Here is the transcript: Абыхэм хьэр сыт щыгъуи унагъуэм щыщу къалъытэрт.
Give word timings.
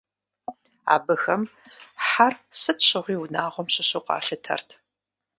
Абыхэм 0.93 1.41
хьэр 2.07 2.33
сыт 2.59 2.79
щыгъуи 2.87 3.15
унагъуэм 3.23 3.67
щыщу 3.73 4.03
къалъытэрт. 4.05 4.69